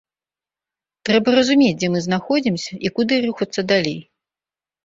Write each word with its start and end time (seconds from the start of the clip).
Трэба 1.09 1.29
разумець, 1.39 1.75
дзе 1.81 1.89
мы 1.97 2.03
знаходзімся 2.07 2.71
і 2.89 2.93
куды 2.97 3.13
рухацца 3.27 3.61
далей. 3.75 3.99